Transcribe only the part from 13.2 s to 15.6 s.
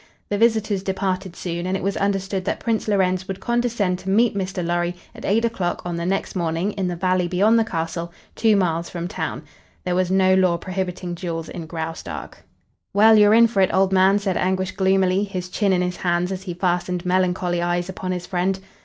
in for it, old man," said Anguish, gloomily, his